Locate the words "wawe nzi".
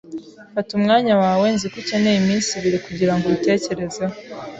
1.23-1.67